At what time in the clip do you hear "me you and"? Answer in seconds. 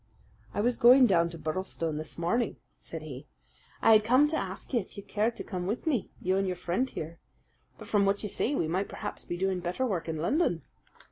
5.85-6.47